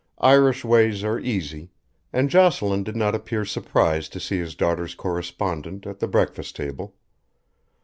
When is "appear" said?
3.13-3.45